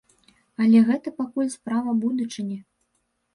Але 0.63 0.79
гэта 0.87 1.13
пакуль 1.19 1.51
справа 1.57 1.95
будучыні. 2.07 2.59